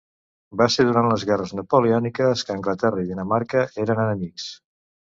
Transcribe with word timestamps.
Va 0.61 0.67
ser 0.75 0.85
durant 0.87 1.09
les 1.11 1.25
guerres 1.31 1.53
napoleòniques 1.59 2.45
que 2.49 2.57
Anglaterra 2.57 3.05
i 3.07 3.13
Dinamarca 3.13 3.67
eren 3.87 4.07
enemics. 4.09 4.53